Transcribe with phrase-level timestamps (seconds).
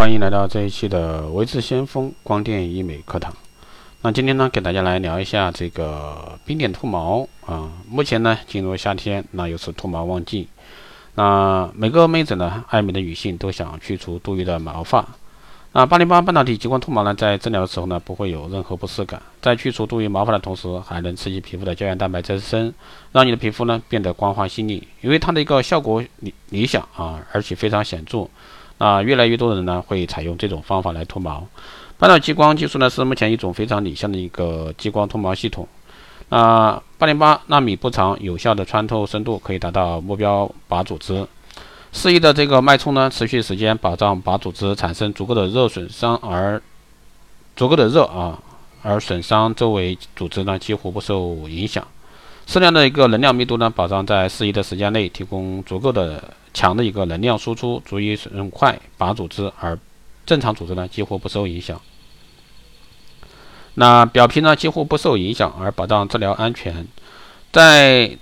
[0.00, 3.30] 欢迎来到这一期的维智先锋光电医美课堂。
[4.00, 7.70] 那今天呢，给大家来聊一下这个冰点脱毛啊。
[7.86, 10.48] 目前呢，进入夏天，那又是脱毛旺季。
[11.16, 15.06] 那每个妹子呢，爱美的女性都想去除多余的毛发。
[15.72, 19.20] 那八零八半导体激光脱毛呢，在治疗的时候呢，不会有任何不适感。
[19.42, 22.72] 在去除多余毛发的同时，还能刺激皮肤的胶原蛋白增生，
[23.12, 24.88] 让你的皮肤呢变得光滑细腻。
[25.02, 28.26] 因为它的一个效果理理想啊，而且非常显著。
[28.80, 31.46] 啊越来越多的人呢，会采用这种方法来脱毛。
[31.98, 35.68] 半导体激光技术呢，是目前一种非常理想的一个激光脱毛系统。
[36.30, 41.26] 那八点八纳米波长有效的穿透深度可以达到目标靶组织。
[41.92, 46.62] 适宜的这个脉冲呢，持续时间保障靶组织产生足够的热损伤而
[47.54, 48.38] 足够的热啊，
[48.82, 51.86] 而损伤周围组织呢几乎不受影响。
[52.46, 56.24] 适量的一个能量密度呢，保障在适宜的时间内提供足够的。
[56.52, 59.78] 强的一个能量输出，足以损坏靶组织，而
[60.26, 61.80] 正常组织呢几乎不受影响。
[63.74, 66.86] 那表皮呢几乎不受影响，而保障治疗安全。
[67.52, 68.16] 在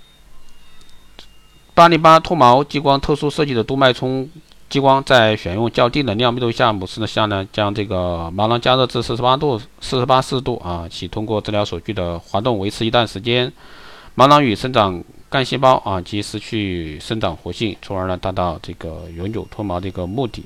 [1.75, 4.29] 八零八脱毛激光特殊设计的多脉冲
[4.69, 13.53] 激光，在选用较低能量密度下模式的下呢，将这个毛囊加热至四十八度、四十八四度啊，其通过治疗手具的滑动维持一段时间，
[14.15, 15.03] 毛囊与生长。
[15.31, 20.45] 干细胞啊，及失去生长活性，从而呢达到这个永久脱毛的一个目的。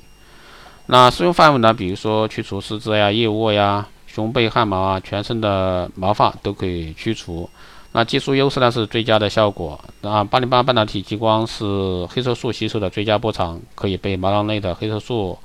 [0.87, 7.49] 那适用范围呢，比如说去除四肢呀、腋窝呀、胸背汗毛啊，全身的毛发都可以去除。
[7.93, 9.79] 那技术优势呢是最佳的效果。
[10.01, 11.63] 那八零八半导体激光是
[12.07, 15.39] 黑色素吸收的最佳波长，可以被毛囊内的黑色素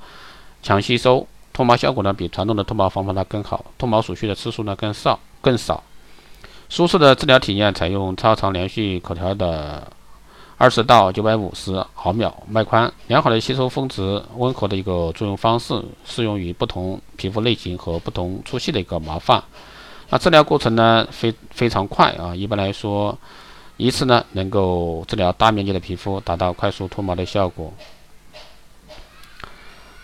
[0.61, 5.81] 强吸收，脱毛效果呢比传统的脱毛方法呢更好，脱毛所需的次数呢更少更少。
[6.69, 9.91] 舒适的治疗体验，采用超长连续可调的
[10.55, 19.43] 二十到九百五十毫秒脉宽，良好的吸收峰值，温和的一个作用方式，适用于不同皮肤类型和不同粗细的一个毛发。
[20.11, 23.17] 那治疗过程呢，非非常快啊，一般来说，
[23.77, 27.73] 一次呢能够治疗大面积的皮肤，达到快速脱毛的效果。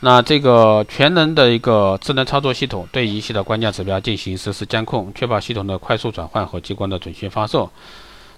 [0.02, 7.68] 那这个全能的一个智能操作系统，对仪器的关键指标进行实时监控，确保系统的快速转换和激光的准确发射。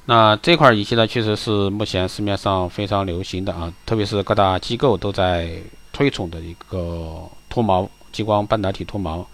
[0.06, 9.28] 那这块仪器呢，确实是目前市面上非常流行的啊，特别是各大机构都在推崇的一个脱毛激光半导体脱毛。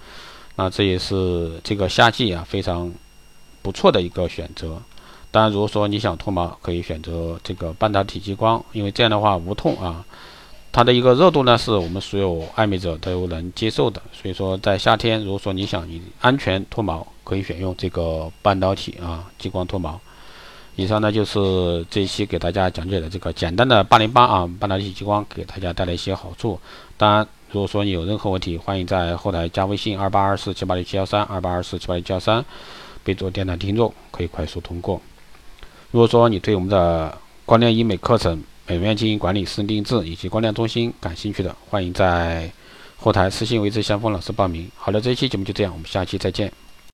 [0.56, 2.92] 那这也是这个夏季啊非常
[3.62, 4.82] 不错的一个选择。
[5.30, 10.04] 当然，如果说你想脱毛，可以选择这个半导体激光，因为这样的话无痛啊。
[10.74, 14.02] 它的一个热度呢，是我们所有爱美者都能接受的。
[14.12, 20.02] 所以说，在夏天，如果说你想以安全脱毛，可以选用这个半导体啊激光脱毛。
[20.76, 26.60] 以上呢就是这一期给大家讲解的这个简单的八零八啊半导体激光给大家带来一些好处。
[26.98, 32.44] 当然，如果说你有任何问题，欢迎在后台加微信二八二四七八六七幺三二八二四七八六七幺三，
[33.04, 35.00] 备注电台听众，可以快速通过。
[35.92, 42.52] 如果说你对我们的光电医美课程，美容院经营管理、私人定制以及光亮中心，感兴趣的欢迎在
[42.98, 44.70] 后台私信维持先锋老师报名。
[44.76, 46.52] 好了，这一期节目就这样，我们下期再见。